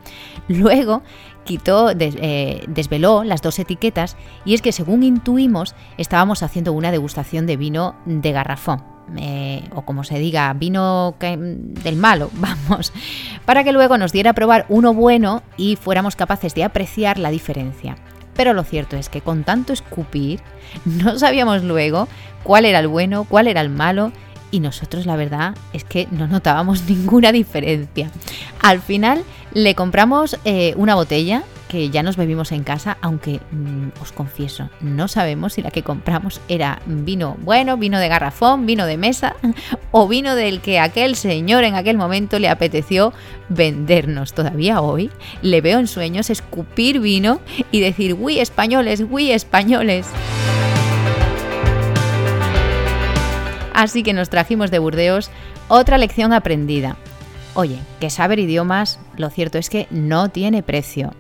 Luego 0.47 1.01
quitó, 1.43 1.91
eh, 1.97 2.63
desveló 2.67 3.23
las 3.23 3.41
dos 3.41 3.60
etiquetas, 3.60 4.17
y 4.43 4.54
es 4.54 4.62
que 4.62 4.71
según 4.71 5.04
intuimos, 5.04 5.75
estábamos 5.97 6.43
haciendo 6.43 6.73
una 6.73 6.91
degustación 6.91 7.45
de 7.45 7.58
vino 7.58 7.95
de 8.06 8.32
garrafón. 8.32 8.84
Eh, 9.17 9.63
o 9.75 9.84
como 9.84 10.04
se 10.04 10.17
diga, 10.17 10.51
vino 10.54 11.15
del 11.19 11.95
malo, 11.95 12.32
vamos, 12.39 12.91
para 13.45 13.63
que 13.63 13.71
luego 13.71 13.97
nos 13.97 14.12
diera 14.12 14.32
a 14.32 14.34
probar 14.34 14.65
uno 14.67 14.93
bueno 14.93 15.43
y 15.58 15.75
fuéramos 15.75 16.15
capaces 16.15 16.56
de 16.56 16.63
apreciar 16.63 17.19
la 17.19 17.30
diferencia. 17.30 17.97
Pero 18.36 18.54
lo 18.54 18.63
cierto 18.63 18.98
es 18.98 19.10
que 19.10 19.21
con 19.21 19.43
tanto 19.43 19.74
escupir, 19.74 20.41
no 20.86 21.17
sabíamos 21.17 21.63
luego 21.63 22.08
cuál 22.43 22.65
era 22.65 22.80
el 22.80 22.88
bueno, 22.88 23.26
cuál 23.26 23.48
era 23.48 23.62
el 23.62 23.69
malo, 23.69 24.12
y 24.52 24.60
nosotros 24.60 25.06
la 25.06 25.15
verdad 25.15 25.56
es 25.74 25.84
que 25.84 26.08
no 26.12 26.28
notábamos 26.28 26.84
ninguna 26.88 27.32
diferencia. 27.32 28.10
Al 28.62 28.82
final 28.82 29.24
le 29.54 29.76
compramos 29.76 30.38
eh, 30.45 30.74
una 30.78 30.95
botella 30.95 31.43
que 31.67 31.89
ya 31.89 32.04
nos 32.04 32.17
bebimos 32.17 32.51
en 32.51 32.63
casa, 32.63 32.97
aunque 33.01 33.39
mm, 33.51 34.01
os 34.01 34.12
confieso, 34.12 34.69
no 34.82 35.08
sabemos 35.08 35.54
si 35.54 35.62
la 35.62 35.71
que 35.71 35.84
compramos 35.84 36.41
era 36.47 36.82
vino 36.86 37.38
bueno, 37.41 37.78
vino 37.78 37.99
de 37.99 38.08
garrafón, 38.08 38.65
vino 38.65 38.86
de 38.86 38.97
mesa 38.97 39.36
o 39.91 40.08
vino 40.08 40.36
del 40.36 40.62
que 40.62 40.80
aquel 40.80 41.15
señor 41.15 41.63
en 41.63 41.75
aquel 41.75 41.97
momento 41.97 42.39
le 42.39 42.49
apeteció 42.49 43.13
vendernos. 43.49 44.34
Todavía 44.34 44.82
hoy 44.82 45.10
le 45.41 45.62
veo 45.62 45.80
en 45.80 45.88
sueños 45.88 46.30
escupir 46.30 46.99
vino 46.99 47.39
y 47.71 47.80
decir, 47.80 48.13
uy 48.13 48.39
españoles, 48.39 49.04
uy 49.10 49.32
españoles. 49.32 50.08
Así 53.73 54.04
que 54.04 54.13
nos 54.13 54.30
trajimos 54.30 54.71
de 54.71 54.80
Burdeos 54.80 55.30
otra 55.67 55.97
lección 55.97 56.32
aprendida. 56.32 56.95
Oye, 57.56 57.80
que 58.00 58.10
saber 58.10 58.39
idiomas, 58.39 59.00
lo 59.15 59.30
cierto 59.30 59.58
es 59.58 59.70
que 59.70 59.88
no 59.89 60.30
tiene 60.30 60.62
precio 60.62 61.13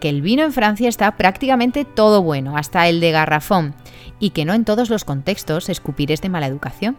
que 0.00 0.08
el 0.08 0.22
vino 0.22 0.44
en 0.44 0.52
Francia 0.52 0.88
está 0.88 1.16
prácticamente 1.16 1.84
todo 1.84 2.22
bueno, 2.22 2.56
hasta 2.56 2.88
el 2.88 3.00
de 3.00 3.10
garrafón, 3.10 3.74
y 4.18 4.30
que 4.30 4.44
no 4.44 4.54
en 4.54 4.64
todos 4.64 4.90
los 4.90 5.04
contextos 5.04 5.68
escupir 5.68 6.12
es 6.12 6.20
de 6.20 6.28
mala 6.28 6.46
educación. 6.46 6.96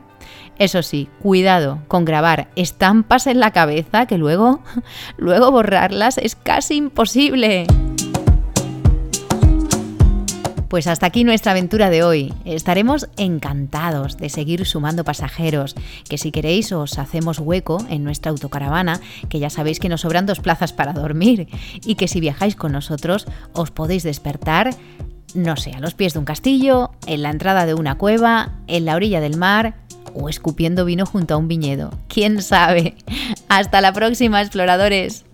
Eso 0.58 0.84
sí, 0.84 1.08
cuidado 1.22 1.80
con 1.88 2.06
grabar 2.06 2.50
estampas 2.56 3.28
en 3.28 3.40
la 3.40 3.52
cabeza 3.52 4.06
que 4.06 4.18
luego, 4.18 4.62
luego 5.18 5.52
borrarlas 5.52 6.18
es 6.18 6.36
casi 6.36 6.76
imposible. 6.76 7.68
Pues 10.70 10.86
hasta 10.86 11.08
aquí 11.08 11.24
nuestra 11.24 11.54
aventura 11.54 11.90
de 11.90 12.04
hoy. 12.04 12.32
Estaremos 12.46 13.10
encantados 13.18 14.18
de 14.18 14.30
seguir 14.30 14.68
sumando 14.68 15.04
pasajeros, 15.04 15.76
que 16.08 16.20
si 16.20 16.32
queréis 16.32 16.72
os 16.72 17.00
hacemos 17.00 17.40
hueco 17.40 17.84
en 17.90 18.04
nuestra 18.04 18.30
autocaravana, 18.30 19.02
que 19.30 19.40
ya 19.40 19.50
sabéis 19.50 19.80
que 19.80 19.90
nos 19.90 20.02
sobran 20.02 20.28
dos 20.28 20.42
plazas 20.42 20.72
para 20.72 20.94
dormir, 20.94 21.48
y 21.84 21.96
que 21.96 22.08
si 22.08 22.20
viajáis 22.20 22.56
con 22.56 22.72
nosotros 22.72 23.26
os 23.54 23.72
podéis 23.72 24.04
despertar, 24.04 24.70
no 25.34 25.58
sé, 25.58 25.72
a 25.72 25.80
los 25.80 25.96
pies 25.96 26.14
de 26.14 26.20
un 26.20 26.26
castillo, 26.26 26.92
en 27.08 27.24
la 27.24 27.32
entrada 27.32 27.66
de 27.66 27.74
una 27.74 27.98
cueva, 27.98 28.52
en 28.68 28.86
la 28.86 28.96
orilla 28.96 29.22
del 29.22 29.38
mar 29.38 29.74
o 30.14 30.30
escupiendo 30.30 30.86
vino 30.86 31.08
junto 31.08 31.34
a 31.34 31.38
un 31.38 31.48
viñedo. 31.48 31.92
¿Quién 32.08 32.44
sabe? 32.44 32.96
Hasta 33.48 33.82
la 33.82 33.92
próxima, 33.92 34.40
exploradores. 34.42 35.26